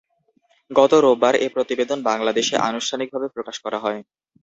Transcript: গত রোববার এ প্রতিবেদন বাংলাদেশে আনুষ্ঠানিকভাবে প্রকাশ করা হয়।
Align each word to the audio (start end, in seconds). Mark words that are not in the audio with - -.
গত 0.71 0.91
রোববার 1.03 1.33
এ 1.37 1.55
প্রতিবেদন 1.55 1.99
বাংলাদেশে 2.09 2.55
আনুষ্ঠানিকভাবে 2.69 3.27
প্রকাশ 3.35 3.55
করা 3.65 3.79
হয়। 3.83 3.99